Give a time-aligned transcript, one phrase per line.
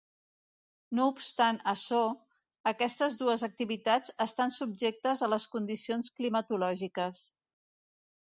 [0.99, 1.99] No obstant açò,
[2.71, 7.23] aquestes dues activitats estan subjectes a les condicions climatològiques.